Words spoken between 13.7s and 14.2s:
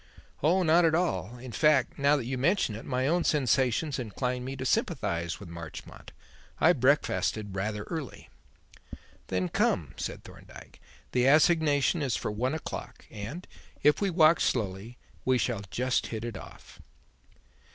if we